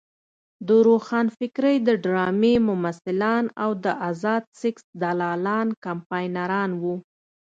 د 0.67 0.69
روښانفکرۍ 0.87 1.77
د 1.87 1.89
ډرامې 2.03 2.53
ممثلان 2.69 3.45
او 3.63 3.69
د 3.83 3.85
ازاد 4.09 4.43
سیکس 4.61 4.83
دلالان 5.01 5.67
کمپاینران 5.85 6.69
وو. 6.81 6.95